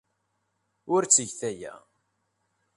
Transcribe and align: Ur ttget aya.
Ur 0.93 1.01
ttget 1.05 1.39
aya. 1.49 1.73